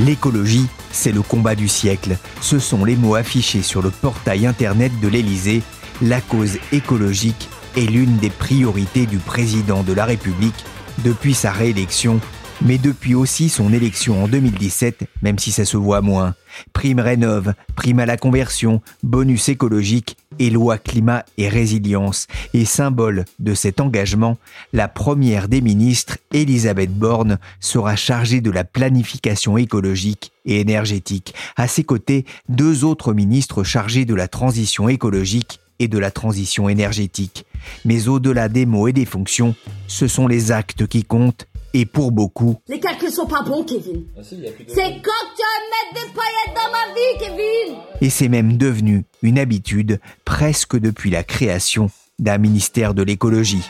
[0.00, 2.16] L'écologie, c'est le combat du siècle.
[2.40, 5.62] Ce sont les mots affichés sur le portail internet de l'Élysée.
[6.00, 10.64] La cause écologique est l'une des priorités du président de la République
[11.04, 12.20] depuis sa réélection
[12.62, 16.34] mais depuis aussi son élection en 2017, même si ça se voit moins.
[16.72, 22.26] Prime rénove, prime à la conversion, bonus écologique et loi climat et résilience.
[22.54, 24.38] Et symbole de cet engagement,
[24.72, 31.34] la première des ministres, Elisabeth Borne, sera chargée de la planification écologique et énergétique.
[31.56, 36.68] À ses côtés, deux autres ministres chargés de la transition écologique et de la transition
[36.68, 37.44] énergétique.
[37.84, 39.54] Mais au-delà des mots et des fonctions,
[39.86, 44.04] ce sont les actes qui comptent et pour beaucoup, Les calculs sont pas bons, Kevin.
[44.22, 49.04] C'est quand tu vas mettre des paillettes dans ma vie, Kevin et c'est même devenu
[49.22, 53.68] une habitude presque depuis la création d'un ministère de l'écologie.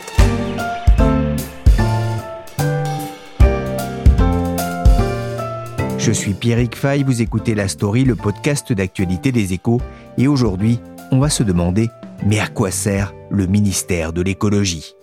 [5.98, 9.80] Je suis Pierrick Fay, vous écoutez La Story, le podcast d'actualité des échos,
[10.16, 10.80] et aujourd'hui,
[11.12, 11.88] on va se demander,
[12.24, 14.94] mais à quoi sert le ministère de l'écologie?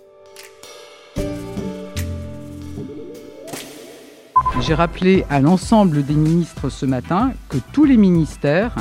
[4.60, 8.74] J'ai rappelé à l'ensemble des ministres ce matin que tous les ministères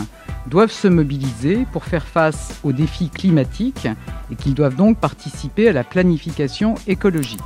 [0.47, 3.87] doivent se mobiliser pour faire face aux défis climatiques
[4.31, 7.39] et qu'ils doivent donc participer à la planification écologique.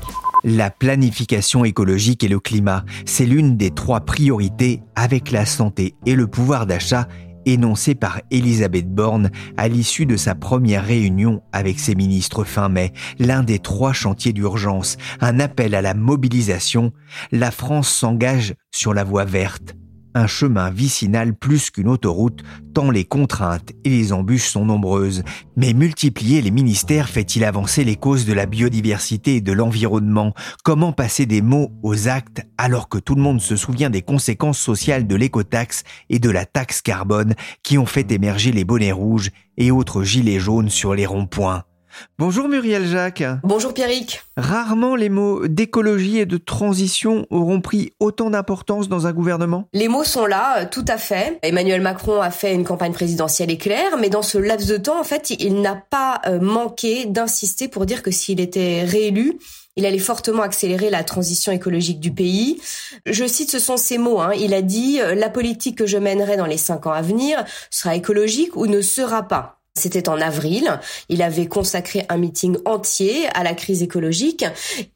[0.43, 6.15] La planification écologique et le climat, c'est l'une des trois priorités avec la santé et
[6.15, 7.07] le pouvoir d'achat
[7.45, 12.93] énoncé par Elisabeth Borne à l'issue de sa première réunion avec ses ministres fin mai,
[13.19, 16.91] l'un des trois chantiers d'urgence, un appel à la mobilisation,
[17.31, 19.75] la France s'engage sur la voie verte.
[20.13, 25.23] Un chemin vicinal plus qu'une autoroute, tant les contraintes et les embûches sont nombreuses.
[25.55, 30.33] Mais multiplier les ministères fait-il avancer les causes de la biodiversité et de l'environnement?
[30.65, 34.59] Comment passer des mots aux actes alors que tout le monde se souvient des conséquences
[34.59, 37.33] sociales de l'écotaxe et de la taxe carbone
[37.63, 41.63] qui ont fait émerger les bonnets rouges et autres gilets jaunes sur les ronds-points?
[42.17, 43.23] Bonjour Muriel Jacques.
[43.43, 44.23] Bonjour Pierrick.
[44.37, 49.67] Rarement les mots d'écologie et de transition auront pris autant d'importance dans un gouvernement?
[49.73, 51.39] Les mots sont là, euh, tout à fait.
[51.41, 55.03] Emmanuel Macron a fait une campagne présidentielle éclair, mais dans ce laps de temps, en
[55.03, 59.37] fait, il n'a pas euh, manqué d'insister pour dire que s'il était réélu,
[59.77, 62.61] il allait fortement accélérer la transition écologique du pays.
[63.05, 64.19] Je cite, ce sont ses mots.
[64.19, 64.33] Hein.
[64.37, 67.43] Il a dit euh, La politique que je mènerai dans les cinq ans à venir
[67.69, 69.60] sera écologique ou ne sera pas.
[69.73, 70.79] C'était en avril.
[71.07, 74.43] Il avait consacré un meeting entier à la crise écologique.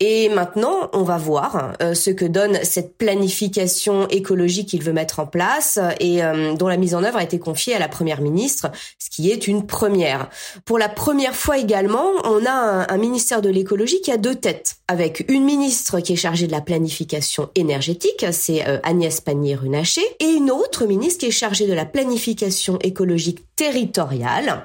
[0.01, 5.21] Et maintenant, on va voir euh, ce que donne cette planification écologique qu'il veut mettre
[5.21, 8.19] en place et euh, dont la mise en œuvre a été confiée à la première
[8.19, 8.69] ministre,
[8.99, 10.29] ce qui est une première.
[10.65, 14.75] Pour la première fois également, on a un, ministère de l'écologie qui a deux têtes,
[14.89, 20.31] avec une ministre qui est chargée de la planification énergétique, c'est euh, Agnès Pannier-Runacher, et
[20.31, 24.64] une autre ministre qui est chargée de la planification écologique territoriale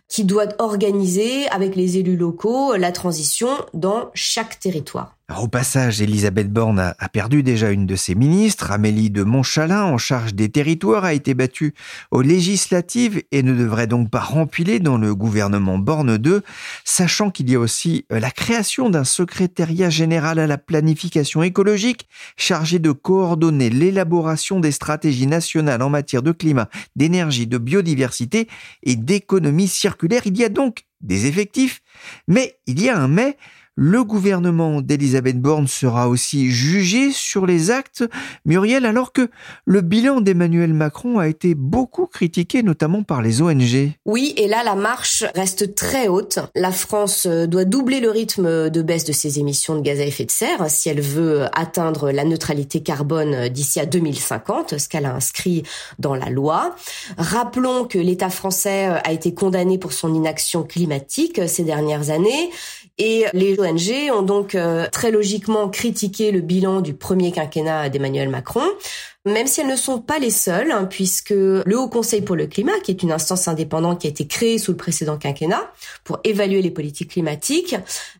[0.11, 5.15] qui doit organiser avec les élus locaux la transition dans chaque territoire.
[5.39, 8.71] Au passage, Elisabeth Borne a, perdu déjà une de ses ministres.
[8.71, 11.73] Amélie de Montchalin, en charge des territoires, a été battue
[12.11, 16.43] aux législatives et ne devrait donc pas rempiler dans le gouvernement Borne 2,
[16.83, 22.07] sachant qu'il y a aussi euh, la création d'un secrétariat général à la planification écologique
[22.35, 26.67] chargé de coordonner l'élaboration des stratégies nationales en matière de climat,
[26.97, 28.47] d'énergie, de biodiversité
[28.83, 30.00] et d'économie circulaire.
[30.03, 31.81] Il y a donc des effectifs,
[32.27, 33.37] mais il y a un mais,
[33.75, 38.03] le gouvernement d'Elisabeth Borne sera aussi jugé sur les actes,
[38.45, 39.29] Muriel, alors que
[39.65, 43.91] le bilan d'Emmanuel Macron a été beaucoup critiqué, notamment par les ONG.
[44.05, 46.39] Oui, et là, la marche reste très haute.
[46.55, 50.05] La France euh, doit doubler le rythme de baisse de ses émissions de gaz à
[50.05, 55.05] effet de serre si elle veut atteindre la neutralité carbone d'ici à 2050, ce qu'elle
[55.05, 55.63] a inscrit
[55.99, 56.75] dans la loi.
[57.17, 62.49] Rappelons que l'État français a été condamné pour son inaction climatique ces dernières années
[63.01, 68.29] et les ONG ont donc euh, très logiquement critiqué le bilan du premier quinquennat d'Emmanuel
[68.29, 68.61] Macron.
[69.25, 72.45] même si elles ne sont pas les seules, hein, puisque le Haut Conseil pour le
[72.45, 75.71] climat, qui est une instance indépendante qui a été créée sous le précédent quinquennat
[76.03, 77.75] pour évaluer les politiques climatiques,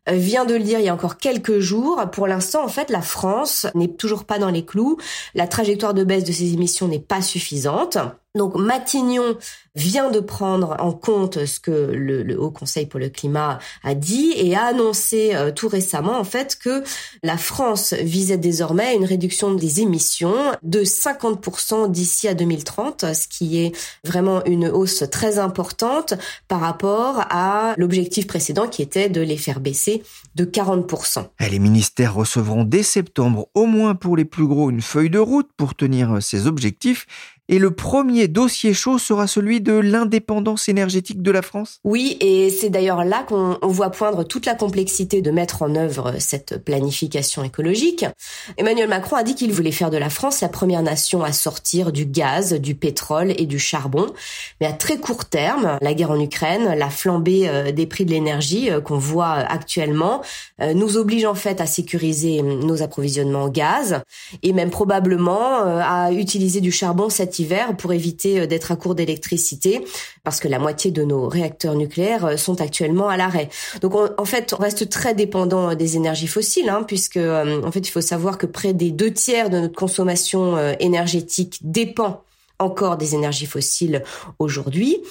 [0.09, 2.01] euh, vient de le dire il y a encore quelques jours.
[2.11, 4.97] Pour l'instant, en fait, la France n'est toujours pas dans les clous.
[5.35, 7.99] La trajectoire de baisse de ses émissions n'est pas suffisante.
[8.35, 9.37] Donc Matignon
[9.75, 14.33] vient de prendre en compte ce que le, Haut Conseil pour le climat a dit
[14.35, 16.83] et a annoncé euh, tout récemment en fait que
[17.23, 23.59] la France visait désormais une réduction des émissions de 50% d'ici à 2030, ce qui
[23.59, 23.75] est
[24.05, 26.13] vraiment une hausse très importante
[26.47, 30.03] par rapport à l'objectif précédent qui était de les faire baisser
[30.35, 31.25] de 40%.
[31.39, 35.49] les ministères recevront dès septembre au moins pour les plus gros une feuille de route
[35.57, 37.07] pour tenir ces objectifs
[37.51, 41.79] et le premier dossier chaud sera celui de l'indépendance énergétique de la France?
[41.83, 46.13] Oui, et c'est d'ailleurs là qu'on voit poindre toute la complexité de mettre en œuvre
[46.17, 48.05] cette planification écologique.
[48.57, 51.91] Emmanuel Macron a dit qu'il voulait faire de la France la première nation à sortir
[51.91, 54.07] du gaz, du pétrole et du charbon.
[54.61, 58.11] Mais à très court terme, la guerre en Ukraine, la flambée euh, des prix de
[58.11, 60.21] l'énergie euh, qu'on voit actuellement
[60.61, 64.01] euh, nous oblige en fait à sécuriser nos approvisionnements en gaz
[64.41, 67.40] et même probablement à utiliser du charbon cet
[67.77, 69.83] pour éviter euh, d'être à court d'électricité
[70.23, 73.49] parce que la moitié de nos réacteurs nucléaires euh, sont actuellement à l'arrêt.
[73.81, 77.79] Donc en fait, on reste très dépendant euh, des énergies fossiles hein, puisque en fait,
[77.79, 82.23] il faut savoir que près des deux tiers de notre consommation énergétique dépend
[82.59, 84.03] encore des énergies fossiles
[84.39, 85.01] aujourd'hui.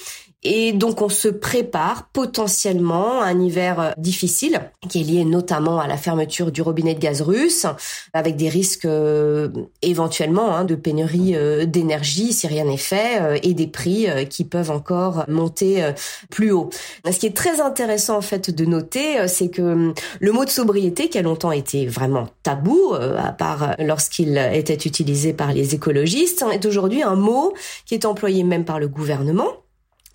[0.42, 5.81] Et donc on se prépare potentiellement à un hiver euh, difficile qui est lié notamment
[5.81, 7.66] à la fermeture du robinet de gaz russe,
[8.14, 9.50] avec des risques euh,
[9.82, 14.70] éventuellement hein, de pénurie euh, d'énergie si rien n'est fait et des prix qui peuvent
[14.70, 15.92] encore monter
[16.31, 16.70] plus haut.
[17.04, 20.50] Ce qui est très intéressant en fait de noter, c'est que hum, le mot de
[20.50, 26.44] sobriété qui a longtemps été vraiment tabou, à part lorsqu'il était utilisé par les écologistes,
[26.52, 27.52] est aujourd'hui un mot
[27.84, 29.50] qui est employé même par le gouvernement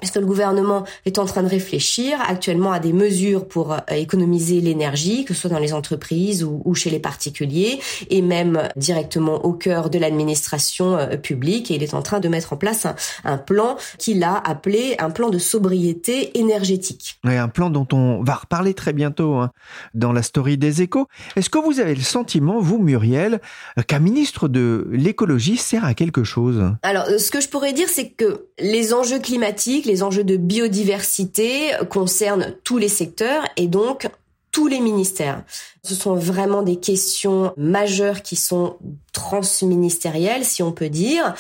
[0.02, 3.78] est-ce que le gouvernement est en train de réfléchir actuellement à des mesures pour euh,
[3.92, 9.46] économiser l'énergie, que ce soit dans les entreprises ou, chez les particuliers, et même directement
[9.46, 11.72] au cœur de l'administration euh, publique.
[11.72, 12.86] Et il est en train de mettre en place
[13.24, 17.18] un, plan qu'il a appelé un plan de sobriété énergétique.
[17.24, 19.52] Un plan dont on va reparler très bientôt hein,
[19.94, 21.08] dans la story des échos.
[21.38, 23.40] Est-ce que vous avez le sentiment, vous Muriel,
[23.88, 26.64] qu'un ministre de l'écologie sert à quelque chose?
[26.84, 31.72] Alors, ce que je pourrais dire, c'est que les enjeux climatiques, les enjeux de biodiversité
[31.90, 34.08] concernent tous les secteurs et donc
[34.52, 35.44] tous les ministères.
[35.84, 38.78] Ce sont vraiment des questions majeures qui sont
[39.12, 41.36] transministérielles, si on peut dire.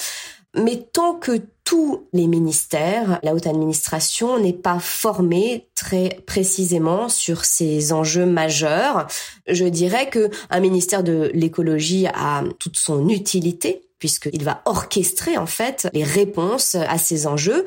[0.53, 7.43] Mais tant que tous les ministères, la haute administration n'est pas formée très précisément sur
[7.43, 9.07] ces enjeux majeurs,
[9.47, 15.47] je dirais que un ministère de l'écologie a toute son utilité puisqu'il va orchestrer en
[15.47, 17.65] fait les réponses à ces enjeux.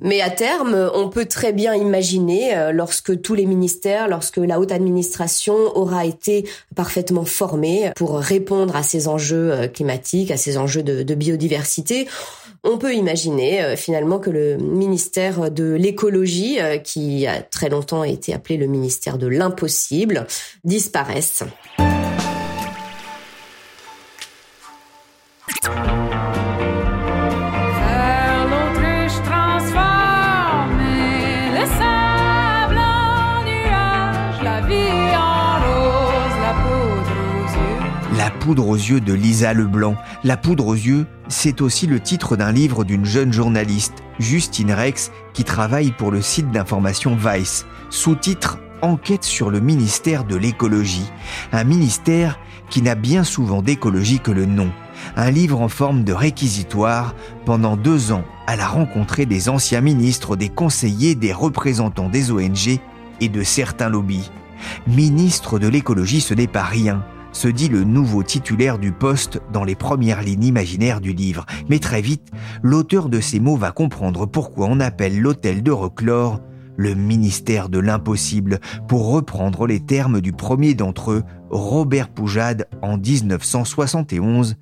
[0.00, 4.58] Mais à terme, on peut très bien imaginer, euh, lorsque tous les ministères, lorsque la
[4.58, 10.58] haute administration aura été parfaitement formée pour répondre à ces enjeux euh, climatiques, à ces
[10.58, 12.08] enjeux de, biodiversité,
[12.64, 18.34] on peut imaginer euh, finalement que le ministère de l'écologie, qui a très longtemps été
[18.34, 20.26] appelé le ministère de l'impossible,
[20.64, 21.44] disparaisse.
[38.44, 39.96] Poudre aux yeux de Lisa Leblanc.
[40.22, 45.12] La poudre aux yeux, c'est aussi le titre d'un livre d'une jeune journaliste, Justine Rex,
[45.32, 47.64] qui travaille pour le site d'information Vice.
[47.88, 51.10] Sous-titre Enquête sur le ministère de l'écologie.
[51.52, 54.70] Un ministère qui n'a bien souvent d'écologie que le nom.
[55.16, 57.14] Un livre en forme de réquisitoire.
[57.46, 62.78] Pendant deux ans, elle a rencontré des anciens ministres, des conseillers, des représentants des ONG
[63.22, 64.30] et de certains lobbies.
[64.86, 67.02] Ministre de l'écologie, ce n'est pas rien
[67.34, 71.44] se dit le nouveau titulaire du poste dans les premières lignes imaginaires du livre.
[71.68, 72.30] Mais très vite,
[72.62, 76.40] l'auteur de ces mots va comprendre pourquoi on appelle l'hôtel de Reclore
[76.76, 82.98] le ministère de l'impossible, pour reprendre les termes du premier d'entre eux, Robert Poujade, en
[82.98, 84.56] 1971.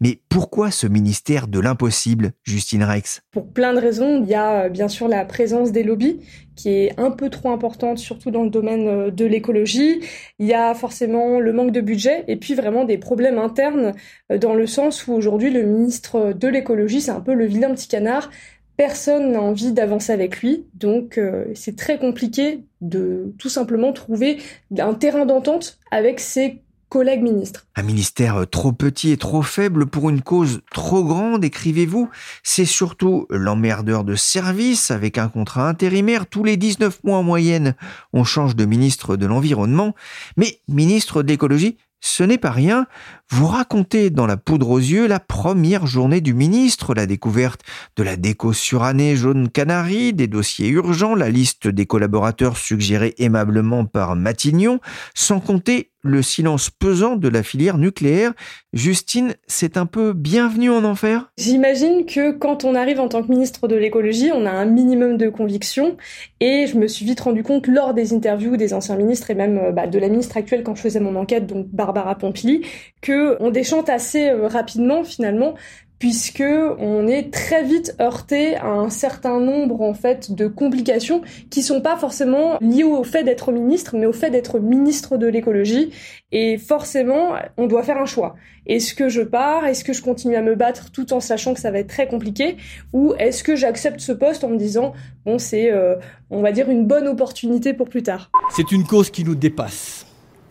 [0.00, 3.20] Mais pourquoi ce ministère de l'impossible, Justine Rex?
[3.32, 4.22] Pour plein de raisons.
[4.22, 6.20] Il y a euh, bien sûr la présence des lobbies,
[6.56, 10.00] qui est un peu trop importante, surtout dans le domaine euh, de l'écologie.
[10.38, 13.92] Il y a forcément le manque de budget et puis vraiment des problèmes internes,
[14.32, 17.74] euh, dans le sens où aujourd'hui le ministre de l'écologie, c'est un peu le vilain
[17.74, 18.30] petit canard
[18.78, 24.40] personne n'a envie d'avancer avec lui, donc euh, c'est très compliqué de tout simplement trouver
[24.78, 27.66] un terrain d'entente avec ses collègues ministres.
[27.74, 32.08] Un ministère trop petit et trop faible pour une cause trop grande, écrivez-vous.
[32.44, 36.26] C'est surtout l'emmerdeur de service avec un contrat intérimaire.
[36.26, 37.74] Tous les 19 mois en moyenne,
[38.12, 39.94] on change de ministre de l'Environnement.
[40.36, 42.86] Mais ministre de l'écologie, ce n'est pas rien.
[43.30, 47.62] Vous racontez dans La poudre aux yeux la première journée du ministre, la découverte
[47.96, 53.84] de la déco surannée jaune canari, des dossiers urgents, la liste des collaborateurs suggérés aimablement
[53.84, 54.80] par Matignon,
[55.14, 58.32] sans compter le silence pesant de la filière nucléaire.
[58.72, 61.32] Justine, c'est un peu bienvenue en enfer?
[61.38, 65.16] J'imagine que quand on arrive en tant que ministre de l'écologie, on a un minimum
[65.16, 65.96] de conviction
[66.40, 69.58] et je me suis vite rendu compte lors des interviews des anciens ministres et même
[69.58, 72.66] euh, bah, de la ministre actuelle quand je faisais mon enquête, donc Barbara Pompili,
[73.00, 75.54] que on déchante assez euh, rapidement finalement
[75.98, 76.44] puisque
[76.78, 81.80] on est très vite heurté à un certain nombre en fait de complications qui sont
[81.80, 85.90] pas forcément liées au fait d'être ministre, mais au fait d'être ministre de l'écologie.
[86.30, 88.36] Et forcément, on doit faire un choix.
[88.66, 89.64] Est-ce que je pars?
[89.64, 92.06] Est-ce que je continue à me battre tout en sachant que ça va être très
[92.06, 92.56] compliqué?
[92.92, 94.92] Ou est-ce que j'accepte ce poste en me disant
[95.24, 95.96] bon, c'est, euh,
[96.30, 98.30] on va dire, une bonne opportunité pour plus tard?
[98.54, 100.06] C'est une cause qui nous dépasse,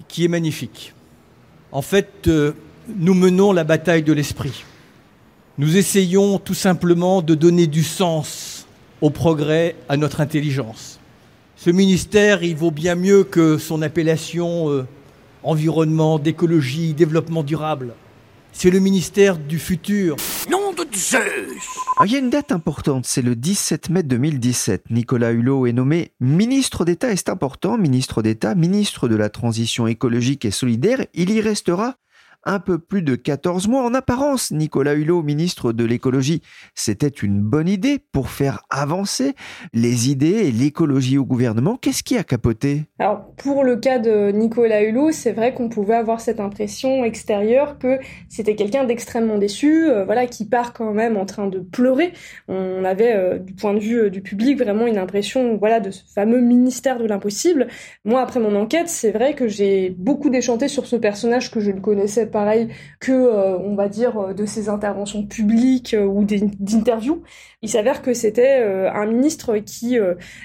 [0.07, 0.93] qui est magnifique.
[1.71, 2.53] En fait, euh,
[2.97, 4.63] nous menons la bataille de l'esprit.
[5.59, 8.67] Nous essayons tout simplement de donner du sens
[9.01, 10.99] au progrès, à notre intelligence.
[11.55, 14.85] Ce ministère, il vaut bien mieux que son appellation euh,
[15.41, 17.95] environnement, d'écologie, développement durable.
[18.51, 20.15] C'est le ministère du futur.
[20.51, 21.21] Nom de Zeus
[21.97, 24.91] ah, Il y a une date importante, c'est le 17 mai 2017.
[24.91, 29.87] Nicolas Hulot est nommé ministre d'État, et c'est important, ministre d'État, ministre de la Transition
[29.87, 31.03] écologique et solidaire.
[31.15, 31.95] Il y restera
[32.47, 33.83] un peu plus de 14 mois.
[33.83, 36.41] En apparence, Nicolas Hulot, ministre de l'écologie,
[36.73, 39.35] c'était une bonne idée pour faire avancer
[39.73, 41.75] les idées et l'écologie au gouvernement.
[41.75, 42.85] Qu'est-ce qui a capoté?
[42.99, 47.77] Alors, pour le cas de Nicolas Hulot, c'est vrai qu'on pouvait avoir cette impression extérieure
[47.77, 47.99] que
[48.29, 52.13] c'était quelqu'un d'extrêmement déçu, euh, voilà, qui part quand même en train de pleurer.
[52.47, 55.91] On avait, euh, du point de vue euh, du public, vraiment une impression, voilà, de
[55.91, 57.67] ce fameux ministère de l'impossible.
[58.05, 61.71] Moi, après mon enquête, c'est vrai que j'ai beaucoup déchanté sur ce personnage que je
[61.71, 66.05] ne connaissais pas pareil que, euh, on va dire, euh, de ses interventions publiques euh,
[66.05, 67.23] ou d'interviews.
[67.63, 68.61] Il s'avère que c'était
[68.93, 69.97] un ministre qui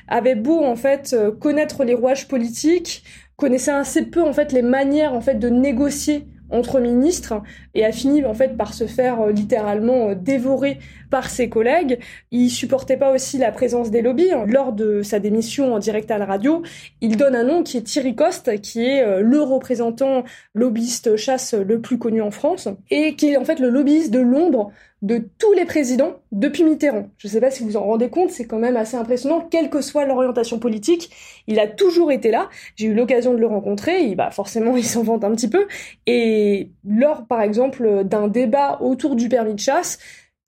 [0.09, 3.05] avait beau en fait connaître les rouages politiques,
[3.37, 7.35] connaissait assez peu en fait les manières en fait de négocier entre ministres
[7.75, 10.79] et a fini en fait par se faire euh, littéralement euh, dévorer
[11.11, 11.99] par ses collègues.
[12.31, 14.31] Il supportait pas aussi la présence des lobbies.
[14.47, 16.63] Lors de sa démission en direct à la radio,
[17.01, 21.55] il donne un nom qui est Thierry Coste, qui est euh, le représentant lobbyiste chasse
[21.55, 24.71] le plus connu en France et qui est en fait le lobbyiste de l'ombre
[25.03, 27.11] de tous les présidents depuis Mitterrand.
[27.19, 29.69] Je ne sais pas si vous en rendez compte, c'est quand même assez impressionnant, quelle
[29.69, 31.11] que soit l'orientation politique,
[31.49, 32.49] il a toujours été là.
[32.77, 35.67] J'ai eu l'occasion de le rencontrer, il, bah forcément il s'en vante un petit peu.
[36.07, 39.99] Et lors par exemple d'un débat autour du permis de chasse,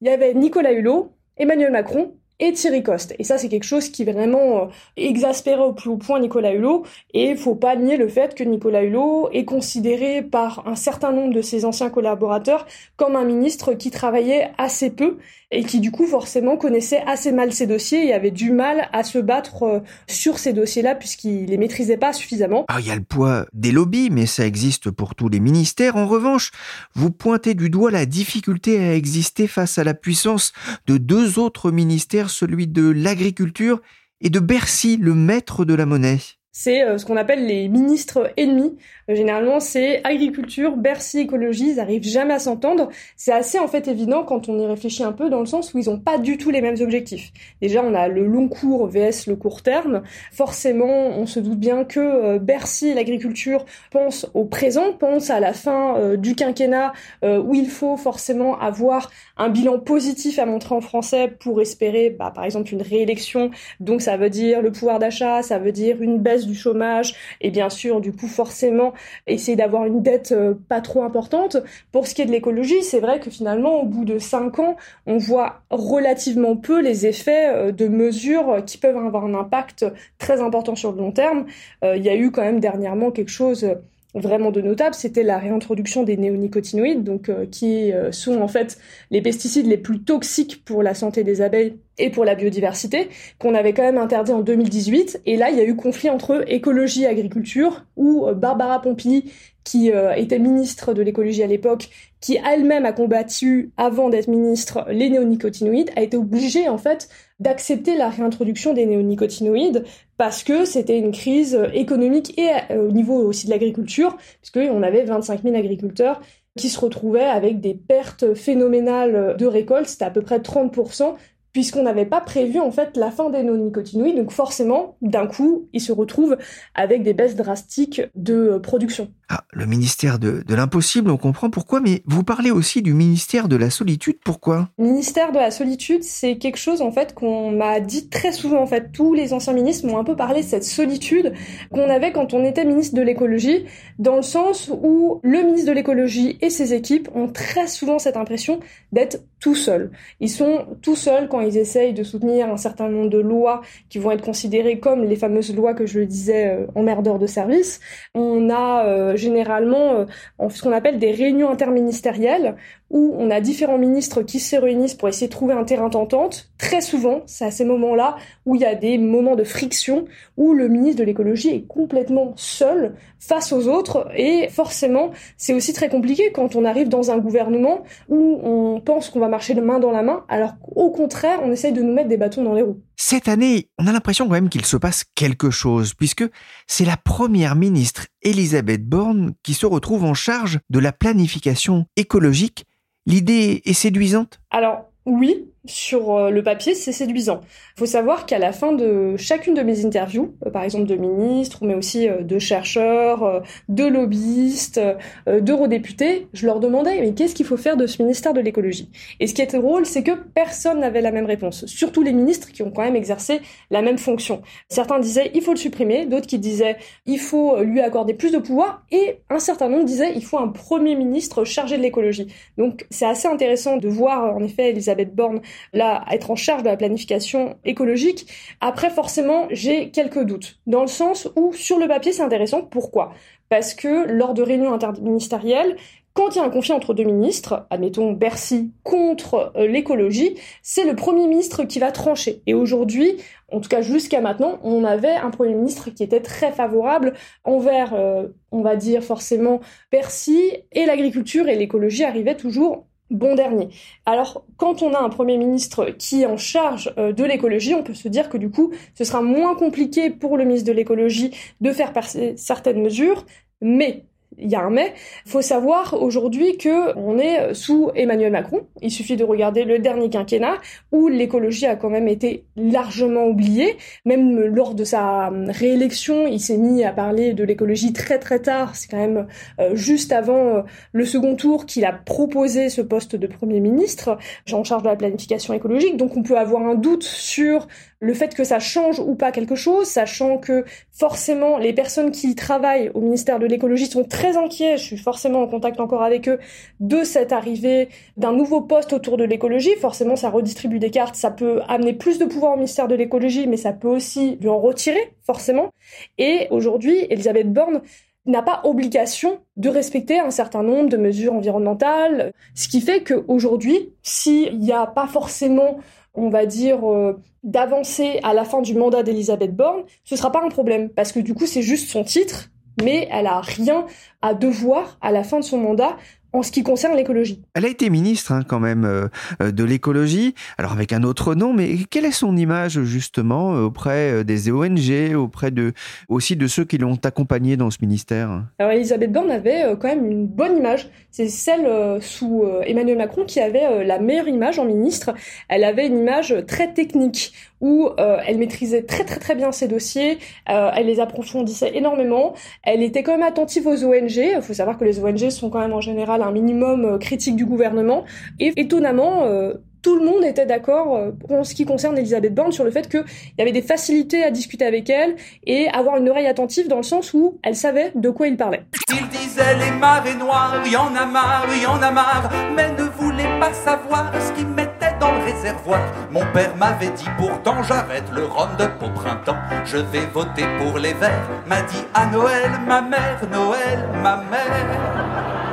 [0.01, 3.15] il y avait Nicolas Hulot, Emmanuel Macron et Thierry Coste.
[3.19, 6.85] Et ça, c'est quelque chose qui vraiment euh, exaspérait au plus haut point Nicolas Hulot.
[7.13, 11.13] Et il faut pas nier le fait que Nicolas Hulot est considéré par un certain
[11.13, 15.19] nombre de ses anciens collaborateurs comme un ministre qui travaillait assez peu
[15.55, 19.05] et qui du coup forcément connaissait assez mal ses dossiers et avait du mal à
[19.05, 22.65] se battre euh, sur ces dossiers-là puisqu'il les maîtrisait pas suffisamment.
[22.69, 25.97] Ah, il y a le poids des lobbies, mais ça existe pour tous les ministères.
[25.97, 26.51] En revanche,
[26.95, 30.53] vous pointez du doigt la difficulté à exister face à la puissance
[30.87, 33.81] de deux autres ministères, celui de l'agriculture
[34.21, 36.21] et de Bercy, le maître de la monnaie
[36.57, 38.77] c'est euh, ce qu'on appelle les ministres ennemis.
[39.11, 42.91] Euh, généralement, c'est agriculture, Bercy, écologie, ils arrivent jamais à s'entendre.
[43.17, 45.79] C'est assez en fait évident quand on y réfléchit un peu dans le sens où
[45.79, 47.33] ils ont pas du tout les mêmes objectifs.
[47.61, 50.05] Déjà, on a le long cours vs le court terme.
[50.33, 55.53] Forcément, on se doute bien que euh, Bercy, l'agriculture, pense au présent, pense à la
[55.53, 56.93] fin du quinquennat
[57.23, 62.31] où il faut forcément avoir un bilan positif à montrer en français pour espérer, bah,
[62.33, 63.51] par exemple, une réélection.
[63.81, 67.51] Donc, ça veut dire le pouvoir d'achat, ça veut dire une baisse du chômage et
[67.51, 68.93] bien sûr du coup forcément
[69.27, 71.57] essayer d'avoir une dette euh, pas trop importante.
[71.93, 74.77] Pour ce qui est de l'écologie, c'est vrai que finalement au bout de cinq ans,
[75.07, 79.87] on voit relativement peu les effets euh, de mesures qui peuvent avoir un impact
[80.19, 81.47] très important sur le long terme.
[81.85, 83.67] Euh, il y a eu quand même dernièrement quelque chose
[84.15, 88.79] vraiment de notable, c'était la réintroduction des néonicotinoïdes, donc qui sont en fait
[89.11, 93.55] les pesticides les plus toxiques pour la santé des abeilles et pour la biodiversité, qu'on
[93.55, 95.23] avait quand même interdit en 2018.
[95.27, 99.33] Et là, il y a eu conflit entre écologie et agriculture, où euh, Barbara Pompili,
[99.65, 101.89] qui euh, était ministre de l'écologie à l'époque,
[102.21, 107.09] qui elle-même a combattu, avant d'être ministre, les néonicotinoïdes, a été obligée, en fait,
[107.41, 109.85] d'accepter la réintroduction des néonicotinoïdes
[110.17, 115.05] parce que c'était une crise économique et euh, au niveau aussi de l'agriculture, puisqu'on avait
[115.05, 116.21] 25 000 agriculteurs
[116.57, 121.17] qui se retrouvaient avec des pertes phénoménales de récolte, c'était à peu près 30%,
[121.55, 124.17] puisqu'on n'avait pas prévu en fait la fin des non-nicotinoïdes.
[124.17, 126.37] Donc forcément, d'un coup, ils se retrouvent
[126.75, 129.11] avec des baisses drastiques de production.
[129.31, 133.57] Ah, le ministère de, l'impossible, on comprend pourquoi, mais vous parlez aussi du ministère de
[133.57, 134.69] la solitude, pourquoi?
[134.77, 138.67] Ministère de la solitude, c'est quelque chose en fait qu'on m'a dit très souvent en
[138.67, 138.93] fait.
[138.93, 141.33] Tous les anciens ministres m'ont un peu parlé de cette solitude
[141.73, 143.65] qu'on avait quand on était ministre de l'écologie,
[143.99, 148.19] dans le sens où le ministre de l'écologie et ses équipes ont très souvent cette
[148.19, 148.61] impression
[148.93, 149.91] d'être tout seuls.
[150.21, 153.99] Ils sont tout seuls quand ils essayent de soutenir un certain nombre de lois qui
[153.99, 157.27] vont être considérées comme les fameuses lois que je le disais euh, en merdeur de
[157.27, 157.81] service.
[158.15, 160.07] On a euh, généralement
[160.41, 162.57] euh, ce qu'on appelle des réunions interministérielles
[162.91, 166.51] où on a différents ministres qui se réunissent pour essayer de trouver un terrain d'entente.
[166.59, 168.17] Très souvent, c'est à ces moments-là
[168.47, 170.05] où il y a des moments de friction,
[170.37, 174.09] où le ministre de l'écologie est complètement seul face aux autres.
[174.15, 179.09] Et forcément, c'est aussi très compliqué quand on arrive dans un gouvernement où on pense
[179.11, 182.09] qu'on va marcher main dans la main, alors qu'au contraire, on essaye de nous mettre
[182.09, 182.81] des bâtons dans les roues.
[182.97, 186.25] Cette année, on a l'impression quand même qu'il se passe quelque chose, puisque
[186.67, 192.65] c'est la première ministre Elisabeth Borne qui se retrouve en charge de la planification écologique.
[193.07, 194.41] L'idée est séduisante?
[194.51, 197.41] Alors oui, sur euh, le papier, c'est séduisant.
[197.77, 200.97] Il faut savoir qu'à la fin de chacune de mes interviews, euh, par exemple de
[200.97, 204.81] ministres, mais aussi euh, de chercheurs, de lobbyistes,
[205.27, 208.91] d'eurodéputés, je leur demandais mais qu'est-ce qu'il faut faire de ce ministère de l'écologie?
[209.21, 212.51] Et ce qui était drôle, c'est que personne n'avait la même réponse, surtout les ministres
[212.53, 213.41] qui ont quand même exercé
[213.71, 214.43] la même fonction.
[214.69, 218.39] Certains disaient il faut le supprimer, d'autres qui disaient il faut lui accorder plus de
[218.39, 222.29] pouvoir, et un certain nombre disaient il faut un premier ministre chargé de l'écologie.
[222.59, 225.41] Donc c'est assez intéressant de voir en effet Elisabeth Borne
[225.73, 228.27] là, être en charge de la planification écologique.
[228.61, 230.59] Après, forcément, j'ai quelques doutes.
[230.67, 232.63] Dans le sens où, sur le papier, c'est intéressant.
[232.63, 233.13] Pourquoi?
[233.49, 235.77] Parce que lors de réunions interministérielles,
[236.15, 240.85] quand il y a un conflit entre deux ministres, admettons Bercy contre euh, l'écologie, c'est
[240.85, 242.41] le Premier ministre qui va trancher.
[242.47, 243.17] Et aujourd'hui,
[243.51, 247.95] en tout cas jusqu'à maintenant, on avait un Premier ministre qui était très favorable envers,
[247.95, 253.69] euh, on va dire forcément, Bercy et l'agriculture et l'écologie arrivaient toujours bon dernier.
[254.07, 257.83] Alors, quand on a un Premier ministre qui est en charge euh, de l'écologie, on
[257.83, 261.31] peut se dire que du coup, ce sera moins compliqué pour le ministre de l'écologie
[261.61, 263.25] de faire passer certaines mesures,
[263.61, 264.05] mais
[264.39, 264.95] il y a un mais.
[265.27, 268.67] Faut savoir aujourd'hui que on est sous Emmanuel Macron.
[268.83, 270.57] Il suffit de regarder le dernier quinquennat
[270.93, 273.77] où l'écologie a quand même été largement oubliée.
[274.05, 278.77] Même lors de sa réélection, il s'est mis à parler de l'écologie très très tard.
[278.77, 279.27] C'est quand même
[279.61, 284.19] euh, juste avant euh, le second tour qu'il a proposé ce poste de Premier ministre
[284.53, 285.97] en charge de la planification écologique.
[285.97, 287.67] Donc on peut avoir un doute sur
[288.05, 292.35] le fait que ça change ou pas quelque chose, sachant que forcément les personnes qui
[292.35, 296.29] travaillent au ministère de l'écologie sont très inquiets, je suis forcément en contact encore avec
[296.29, 296.39] eux,
[296.81, 299.75] de cette arrivée d'un nouveau poste autour de l'écologie.
[299.81, 303.47] Forcément, ça redistribue des cartes, ça peut amener plus de pouvoir au ministère de l'écologie,
[303.47, 305.71] mais ça peut aussi lui en retirer, forcément.
[306.19, 307.81] Et aujourd'hui, Elisabeth Borne
[308.27, 313.93] n'a pas obligation de respecter un certain nombre de mesures environnementales, ce qui fait qu'aujourd'hui,
[314.03, 315.79] s'il n'y a pas forcément
[316.15, 320.43] on va dire, euh, d'avancer à la fin du mandat d'Elisabeth Borne, ce sera pas
[320.45, 322.51] un problème, parce que du coup, c'est juste son titre,
[322.83, 323.87] mais elle a rien
[324.23, 325.97] à devoir à la fin de son mandat
[326.35, 327.41] en ce qui concerne l'écologie.
[327.55, 329.07] Elle a été ministre hein, quand même euh,
[329.41, 333.63] euh, de l'écologie, alors avec un autre nom, mais quelle est son image justement euh,
[333.63, 335.73] auprès des ONG, auprès de
[336.09, 338.43] aussi de ceux qui l'ont accompagnée dans ce ministère?
[338.59, 340.89] Alors Elisabeth Borne avait quand même une bonne image.
[341.13, 341.69] C'est celle
[342.03, 345.15] sous Emmanuel Macron qui avait la meilleure image en ministre.
[345.49, 350.19] Elle avait une image très technique où elle maîtrisait très très très bien ses dossiers,
[350.47, 354.17] elle les approfondissait énormément, elle était quand même attentive aux ONG.
[354.17, 357.47] Il faut savoir que les ONG sont quand même en général minimum euh, critique du
[357.47, 358.05] gouvernement.
[358.41, 362.53] Et étonnamment, euh, tout le monde était d'accord euh, en ce qui concerne Elisabeth Borne
[362.53, 363.05] sur le fait qu'il
[363.39, 365.15] y avait des facilités à discuter avec elle
[365.47, 368.63] et avoir une oreille attentive dans le sens où elle savait de quoi il parlait.
[368.89, 372.85] Il disait les marées noires, y en a marre, y en a marre, mais ne
[372.85, 375.81] voulait pas savoir ce qu'il mettait dans le réservoir.
[376.11, 380.95] Mon père m'avait dit pourtant j'arrête le Roundup au printemps, je vais voter pour les
[380.95, 385.44] Verts, m'a dit à Noël ma mère, Noël ma mère.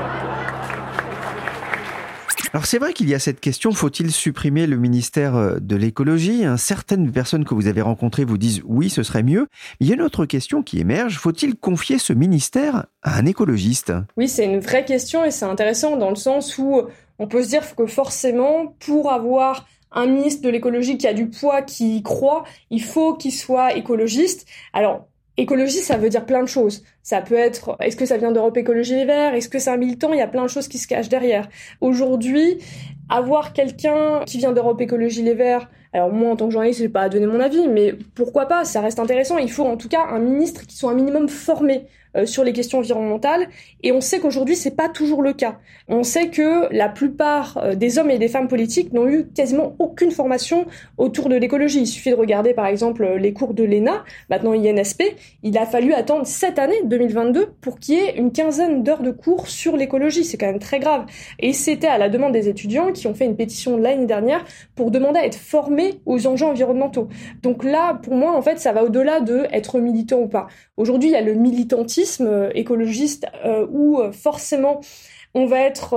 [2.54, 6.44] Alors c'est vrai qu'il y a cette question, faut-il supprimer le ministère euh, de l'écologie?
[6.58, 9.48] Certaines personnes que vous avez rencontrées vous disent oui, ce serait mieux.
[9.80, 13.94] il y a une autre question qui émerge, faut-il confier ce ministère à un écologiste?
[14.18, 16.82] Oui, c'est une vraie question et c'est intéressant dans le sens où
[17.20, 21.30] on peut se dire que forcément, pour avoir un ministre de l'écologie qui a du
[21.30, 24.46] poids, qui y croit, il faut qu'il soit écologiste.
[24.74, 25.08] Alors,
[25.41, 26.84] Écologie, ça veut dire plein de choses.
[27.01, 29.34] Ça peut être, est-ce que ça vient d'Europe Écologie Les Verts?
[29.34, 30.13] Est-ce que c'est un militant?
[30.13, 31.49] Il y a plein de choses qui se cachent derrière.
[31.82, 32.60] Aujourd'hui,
[33.10, 36.88] avoir quelqu'un qui vient d'Europe Écologie Les Verts, alors moi en tant que journaliste, je
[36.88, 38.65] pas à donner mon avis, mais pourquoi pas?
[38.65, 39.39] Ça reste intéressant.
[39.39, 42.52] Il faut en tout cas un ministre qui soit un minimum formé euh, sur les
[42.52, 43.47] questions environnementales.
[43.84, 45.60] Et on sait qu'aujourd'hui, c'est pas toujours le cas.
[45.88, 49.76] On sait que la plupart euh, des hommes et des femmes politiques n'ont eu quasiment
[49.80, 50.65] aucune formation
[50.97, 51.80] autour de l'écologie.
[51.80, 55.04] Il suffit de regarder, par exemple, les cours de l'ENA, maintenant INSP.
[55.43, 59.12] Il a fallu attendre cette année, 2022, pour qu'il y ait une quinzaine d'heures de
[59.12, 60.26] cours sur l'écologie.
[60.26, 61.06] C'est quand même très grave.
[61.39, 64.43] Et c'était à la demande des étudiants qui ont fait une pétition l'année dernière
[64.76, 67.08] pour demander à être formés aux enjeux environnementaux.
[67.41, 70.47] Donc là, pour moi, en fait, ça va au-delà de être militant ou pas.
[70.76, 74.82] Aujourd'hui, il y a le militantisme euh, écologiste euh, où euh, forcément
[75.34, 75.96] on va être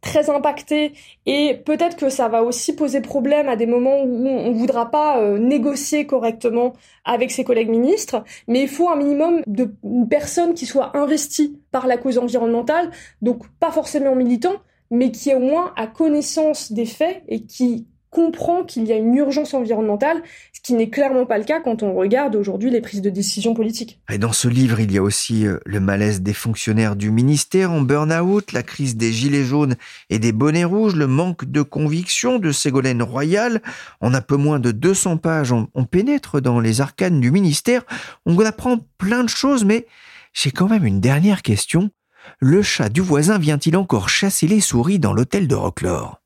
[0.00, 0.94] très impacté
[1.26, 4.90] et peut-être que ça va aussi poser problème à des moments où on ne voudra
[4.90, 6.72] pas négocier correctement
[7.04, 9.70] avec ses collègues ministres, mais il faut un minimum de
[10.08, 14.56] personnes qui soient investies par la cause environnementale, donc pas forcément militants,
[14.90, 19.16] mais qui au moins a connaissance des faits et qui comprend qu'il y a une
[19.16, 20.22] urgence environnementale,
[20.62, 24.00] qui n'est clairement pas le cas quand on regarde aujourd'hui les prises de décision politiques.
[24.10, 27.72] Et dans ce livre, il y a aussi euh, le malaise des fonctionnaires du ministère
[27.72, 29.74] en burn-out, la crise des gilets jaunes
[30.08, 33.60] et des bonnets rouges, le manque de conviction de Ségolène Royal.
[34.00, 37.84] En un peu moins de 200 pages, on pénètre dans les arcanes du ministère,
[38.26, 39.86] on apprend plein de choses, mais
[40.32, 41.90] j'ai quand même une dernière question.
[42.38, 46.21] Le chat du voisin vient-il encore chasser les souris dans l'hôtel de Rocklore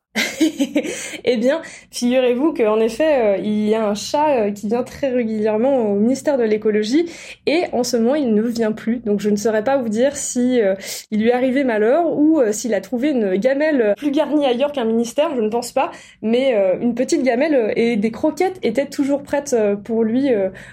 [1.25, 5.11] eh bien, figurez-vous qu'en effet, euh, il y a un chat euh, qui vient très
[5.11, 7.07] régulièrement au ministère de l'écologie
[7.47, 8.99] et en ce moment, il ne vient plus.
[8.99, 10.75] Donc, je ne saurais pas vous dire si euh,
[11.11, 14.85] il lui est arrivé malheur ou s'il a trouvé une gamelle plus garnie ailleurs qu'un
[14.85, 15.35] ministère.
[15.35, 15.91] Je ne pense pas,
[16.23, 20.31] mais une petite gamelle et des croquettes étaient toujours prêtes pour lui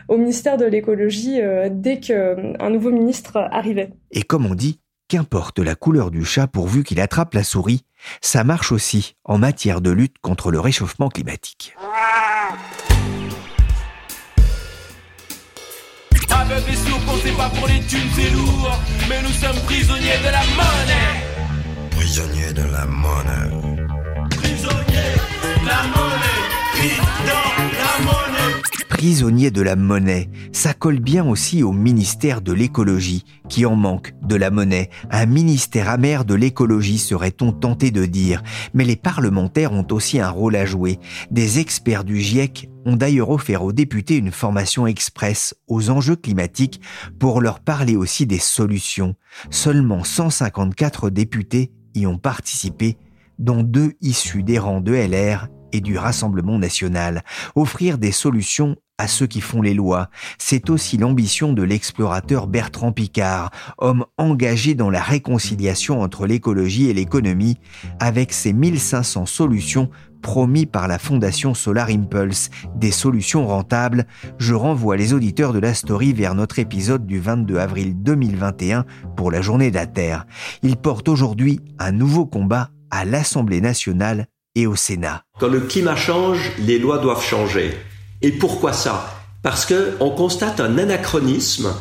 [0.08, 1.40] au ministère de l'écologie
[1.72, 3.90] dès qu'un nouveau ministre arrivait.
[4.12, 4.80] Et comme on dit,
[5.13, 7.84] qu'importe la couleur du chat pourvu qu'il attrape la souris,
[8.19, 11.76] ça marche aussi en matière de lutte contre le réchauffement climatique.
[16.32, 18.76] Avec des sous qu'on sait pas pour les thunes c'est lourd
[19.08, 21.91] Mais nous sommes prisonniers de la monnaie.
[21.91, 23.86] Prisonniers de la monnaie.
[24.32, 25.13] Prisonniers
[25.62, 26.03] de la monnaie
[29.04, 33.76] monnaie prisonniers de la monnaie, ça colle bien aussi au ministère de l'écologie, qui en
[33.76, 38.42] manque de la monnaie, un ministère amer de l'écologie serait-on tenté de dire,
[38.74, 41.00] mais les parlementaires ont aussi un rôle à jouer.
[41.32, 46.80] Des experts du GIEC ont d'ailleurs offert aux députés une formation express aux enjeux climatiques
[47.20, 49.16] pour leur parler aussi des solutions.
[49.50, 52.98] Seulement 154 députés y ont participé,
[53.38, 57.24] dont deux issus des rangs de LR et du Rassemblement national,
[57.56, 60.10] offrir des solutions à ceux qui font les lois.
[60.38, 66.94] C'est aussi l'ambition de l'explorateur Bertrand Picard, homme engagé dans la réconciliation entre l'écologie et
[66.94, 67.58] l'économie,
[68.00, 69.89] avec ses 1500 solutions
[70.22, 74.06] promis par la Fondation Solar Impulse, des solutions rentables,
[74.38, 78.86] je renvoie les auditeurs de la story vers notre épisode du 22 avril 2021
[79.18, 80.26] pour la journée d'Ater.
[80.62, 85.24] Il porte aujourd'hui un nouveau combat à l'Assemblée nationale et au Sénat.
[85.39, 87.74] Quand le climat change, les lois doivent changer.
[88.24, 89.24] Et pourquoi ça?
[89.44, 91.74] Parce que on constate un anachronisme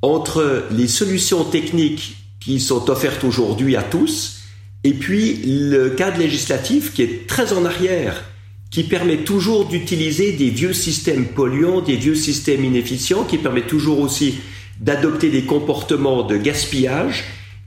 [0.00, 4.38] entre les solutions techniques qui sont offertes aujourd'hui à tous
[4.84, 8.24] et puis le cadre législatif qui est très en arrière,
[8.70, 13.98] qui permet toujours d'utiliser des vieux systèmes polluants, des vieux systèmes inefficients, qui permet toujours
[13.98, 14.38] aussi
[14.80, 17.24] d'adopter des comportements de gaspillage.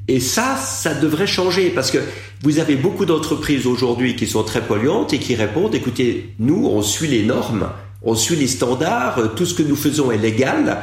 [0.08, 2.00] Et ça, ça devrait changer parce que
[2.44, 6.82] vous avez beaucoup d'entreprises aujourd'hui qui sont très polluantes et qui répondent, écoutez, nous, on
[6.82, 7.70] suit les normes,
[8.02, 10.78] on suit les standards, tout ce que nous faisons est légal.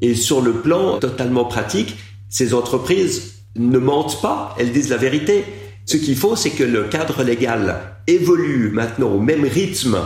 [0.00, 1.96] Et sur le plan totalement pratique,
[2.28, 5.44] ces entreprises ne mentent pas, elles disent la vérité.
[5.86, 9.98] Ce qu'il faut, c'est que le cadre légal évolue maintenant au même rythme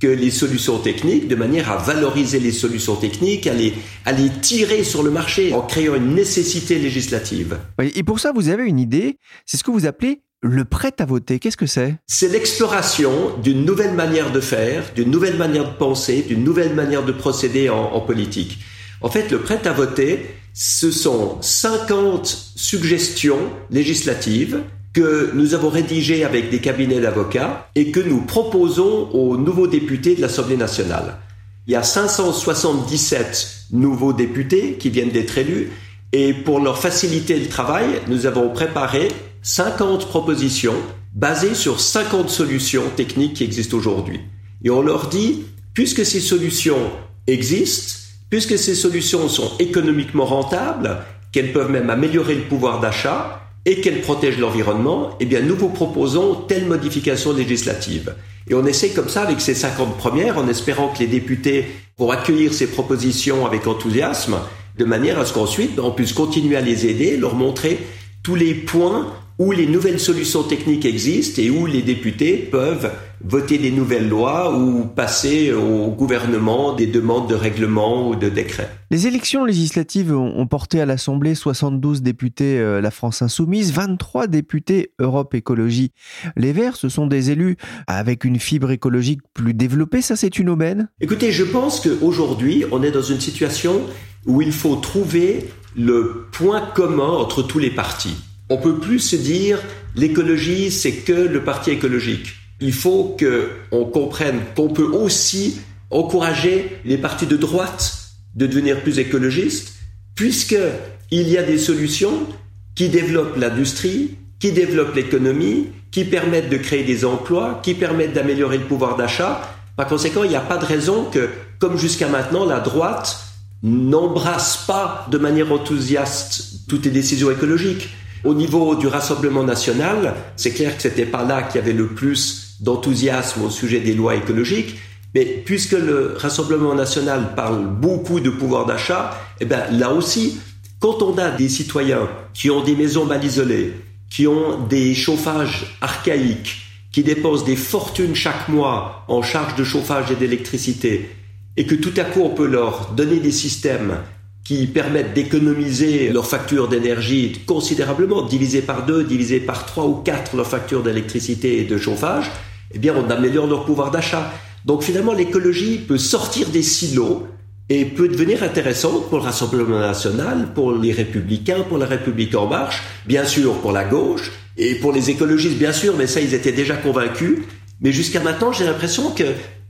[0.00, 3.72] que les solutions techniques, de manière à valoriser les solutions techniques, à les,
[4.04, 7.58] à les tirer sur le marché en créant une nécessité législative.
[7.94, 11.04] Et pour ça, vous avez une idée, c'est ce que vous appelez le prêt à
[11.04, 11.96] voter, qu'est-ce que c'est?
[12.06, 17.04] C'est l'exploration d'une nouvelle manière de faire, d'une nouvelle manière de penser, d'une nouvelle manière
[17.04, 18.58] de procéder en, en, politique.
[19.00, 26.24] En fait, le prêt à voter, ce sont 50 suggestions législatives que nous avons rédigées
[26.24, 31.18] avec des cabinets d'avocats et que nous proposons aux nouveaux députés de l'Assemblée nationale.
[31.66, 35.70] Il y a 577 nouveaux députés qui viennent d'être élus
[36.12, 39.08] et pour leur faciliter le travail, nous avons préparé
[39.46, 40.74] 50 propositions
[41.14, 44.18] basées sur 50 solutions techniques qui existent aujourd'hui.
[44.64, 46.90] et on leur dit, puisque ces solutions
[47.28, 47.92] existent,
[48.28, 50.98] puisque ces solutions sont économiquement rentables,
[51.30, 55.68] qu'elles peuvent même améliorer le pouvoir d'achat et qu'elles protègent l'environnement, eh bien, nous vous
[55.68, 58.16] proposons telle modification législative.
[58.48, 61.66] Et on essaie comme ça avec ces 50 premières en espérant que les députés
[61.98, 64.38] vont accueillir ces propositions avec enthousiasme
[64.76, 67.78] de manière à ce qu'ensuite on puisse continuer à les aider, leur montrer
[68.24, 69.06] tous les points
[69.38, 72.90] où les nouvelles solutions techniques existent et où les députés peuvent
[73.22, 78.70] voter des nouvelles lois ou passer au gouvernement des demandes de règlement ou de décrets.
[78.90, 84.92] Les élections législatives ont porté à l'Assemblée 72 députés euh, La France Insoumise, 23 députés
[84.98, 85.92] Europe Écologie.
[86.36, 90.48] Les Verts, ce sont des élus avec une fibre écologique plus développée, ça c'est une
[90.48, 93.80] aubaine Écoutez, je pense qu'aujourd'hui, on est dans une situation
[94.26, 98.16] où il faut trouver le point commun entre tous les partis.
[98.48, 99.58] On peut plus se dire
[99.94, 102.34] l'écologie, c'est que le parti écologique.
[102.60, 107.98] Il faut qu'on comprenne qu'on peut aussi encourager les partis de droite
[108.34, 109.74] de devenir plus écologistes,
[110.14, 112.26] puisqu'il y a des solutions
[112.74, 118.58] qui développent l'industrie, qui développent l'économie, qui permettent de créer des emplois, qui permettent d'améliorer
[118.58, 119.50] le pouvoir d'achat.
[119.76, 123.18] Par conséquent, il n'y a pas de raison que, comme jusqu'à maintenant, la droite
[123.62, 127.88] n'embrasse pas de manière enthousiaste toutes les décisions écologiques.
[128.24, 131.88] Au niveau du Rassemblement national, c'est clair que c'était pas là qu'il y avait le
[131.88, 134.76] plus d'enthousiasme au sujet des lois écologiques,
[135.14, 140.40] mais puisque le Rassemblement national parle beaucoup de pouvoir d'achat, eh ben là aussi,
[140.80, 143.74] quand on a des citoyens qui ont des maisons mal isolées,
[144.10, 146.56] qui ont des chauffages archaïques,
[146.92, 151.10] qui dépensent des fortunes chaque mois en charges de chauffage et d'électricité,
[151.56, 153.98] et que tout à coup on peut leur donner des systèmes
[154.46, 160.36] qui permettent d'économiser leur facture d'énergie considérablement, divisé par deux, divisé par trois ou quatre
[160.36, 162.30] leur facture d'électricité et de chauffage,
[162.72, 164.32] eh bien on améliore leur pouvoir d'achat.
[164.64, 167.26] Donc finalement l'écologie peut sortir des silos
[167.68, 172.46] et peut devenir intéressante pour le Rassemblement national, pour les républicains, pour la République en
[172.46, 176.34] marche, bien sûr pour la gauche, et pour les écologistes bien sûr, mais ça ils
[176.34, 177.38] étaient déjà convaincus.
[177.80, 179.24] Mais jusqu'à maintenant j'ai l'impression que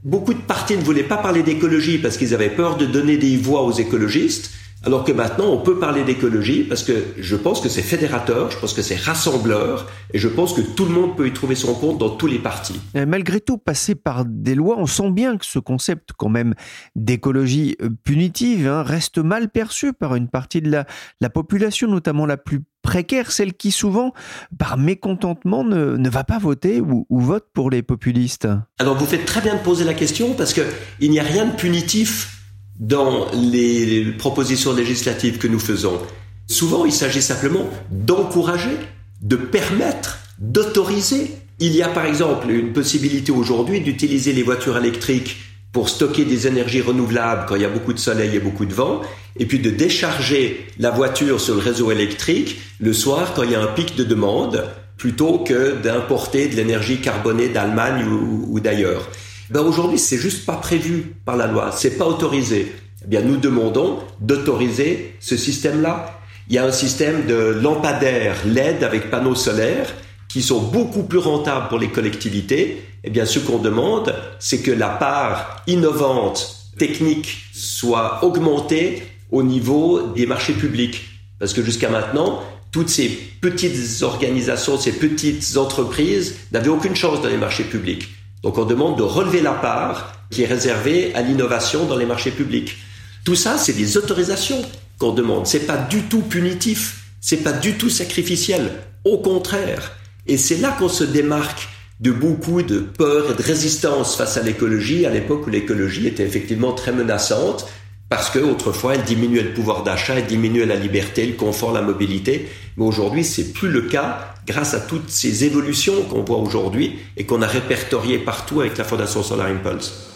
[0.05, 3.39] beaucoup de partis ne voulaient pas parler d'écologie parce qu'ils avaient peur de donner des
[3.39, 4.51] voix aux écologistes,
[4.87, 8.59] alors que maintenant on peut parler d'écologie parce que je pense que c'est fédérateur, je
[8.59, 11.75] pense que c'est rassembleur, et je pense que tout le monde peut y trouver son
[11.75, 12.81] compte dans tous les partis.
[12.95, 16.55] malgré tout, passé par des lois, on sent bien que ce concept quand même
[16.95, 20.87] d'écologie euh, punitive hein, reste mal perçu par une partie de la,
[21.21, 24.13] la population, notamment la plus précaire, celle qui souvent,
[24.59, 28.47] par mécontentement, ne, va pas voter ou, vote pour les populistes
[28.79, 31.57] Alors vous faites très bien de poser la question parce qu'il n'y a rien de
[31.57, 32.36] punitif
[32.79, 35.99] dans les propositions législatives que nous faisons.
[36.47, 38.77] Souvent, il s'agit simplement d'encourager,
[39.23, 41.33] de permettre, d'autoriser.
[41.59, 45.39] Il y a par exemple une possibilité aujourd'hui d'utiliser les voitures électriques
[45.73, 48.73] pour stocker des énergies renouvelables quand il y a beaucoup de soleil et beaucoup de
[48.73, 49.03] vent,
[49.39, 53.55] et puis de décharger la voiture sur le réseau électrique le soir quand il y
[53.55, 54.65] a un pic de demande,
[54.97, 59.11] plutôt que d'importer de l'énergie carbonée d'Allemagne ou, d'ailleurs.
[59.51, 62.73] Ben aujourd'hui, c'est juste pas prévu par la loi, c'est pas autorisé.
[63.05, 66.21] Eh bien, nous demandons d'autoriser ce système-là.
[66.49, 69.95] Il y a un système de lampadaires LED avec panneaux solaires
[70.29, 74.73] qui sont beaucoup plus rentables pour les collectivités, eh bien, ce qu'on demande, c'est que
[74.73, 81.03] la part innovante, technique, soit augmentée au niveau des marchés publics.
[81.39, 83.09] Parce que jusqu'à maintenant, toutes ces
[83.41, 88.09] petites organisations, ces petites entreprises n'avaient aucune chance dans les marchés publics.
[88.43, 92.31] Donc on demande de relever la part qui est réservée à l'innovation dans les marchés
[92.31, 92.77] publics.
[93.25, 94.63] Tout ça, c'est des autorisations
[94.99, 95.47] qu'on demande.
[95.47, 97.05] C'est pas du tout punitif.
[97.21, 98.71] C'est pas du tout sacrificiel.
[99.05, 99.93] Au contraire.
[100.27, 101.69] Et c'est là qu'on se démarque
[102.01, 106.25] de beaucoup de peur et de résistance face à l'écologie, à l'époque où l'écologie était
[106.25, 107.67] effectivement très menaçante,
[108.09, 111.83] parce que autrefois elle diminuait le pouvoir d'achat, elle diminuait la liberté, le confort, la
[111.83, 112.49] mobilité.
[112.77, 117.25] Mais aujourd'hui, c'est plus le cas grâce à toutes ces évolutions qu'on voit aujourd'hui et
[117.25, 120.13] qu'on a répertoriées partout avec la Fondation Solar Impulse.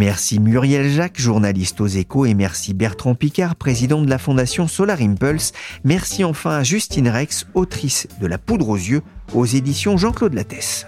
[0.00, 5.02] Merci Muriel Jacques, journaliste aux échos, et merci Bertrand Picard, président de la fondation Solar
[5.02, 5.52] Impulse.
[5.84, 9.02] Merci enfin à Justine Rex, autrice de La poudre aux yeux,
[9.34, 10.86] aux éditions Jean-Claude Lattès.